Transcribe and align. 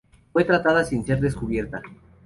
Fue 0.33 0.43
tratada 0.45 0.83
sin 0.83 1.05
ser 1.05 1.19
descubierta. 1.21 1.79